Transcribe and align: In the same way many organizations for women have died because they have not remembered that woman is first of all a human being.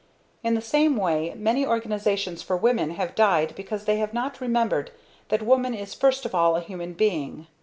In 0.43 0.55
the 0.55 0.61
same 0.61 0.95
way 0.97 1.31
many 1.37 1.63
organizations 1.63 2.41
for 2.41 2.57
women 2.57 2.89
have 2.95 3.13
died 3.13 3.53
because 3.55 3.85
they 3.85 3.97
have 3.97 4.15
not 4.15 4.41
remembered 4.41 4.89
that 5.29 5.43
woman 5.43 5.75
is 5.75 5.93
first 5.93 6.25
of 6.25 6.33
all 6.33 6.55
a 6.55 6.61
human 6.61 6.93
being. 6.93 7.45